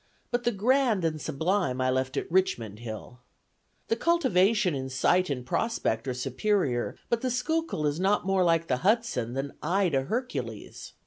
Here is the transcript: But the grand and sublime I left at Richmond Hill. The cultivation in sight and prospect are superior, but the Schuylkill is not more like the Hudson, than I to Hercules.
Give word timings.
But 0.31 0.45
the 0.45 0.51
grand 0.51 1.05
and 1.05 1.21
sublime 1.21 1.79
I 1.79 1.91
left 1.91 2.17
at 2.17 2.31
Richmond 2.31 2.79
Hill. 2.79 3.19
The 3.87 3.95
cultivation 3.95 4.73
in 4.73 4.89
sight 4.89 5.29
and 5.29 5.45
prospect 5.45 6.07
are 6.07 6.15
superior, 6.15 6.97
but 7.07 7.21
the 7.21 7.29
Schuylkill 7.29 7.85
is 7.85 7.99
not 7.99 8.25
more 8.25 8.43
like 8.43 8.65
the 8.65 8.77
Hudson, 8.77 9.33
than 9.33 9.53
I 9.61 9.89
to 9.89 10.05
Hercules. 10.05 10.93